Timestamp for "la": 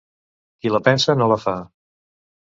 0.75-0.79, 1.31-1.37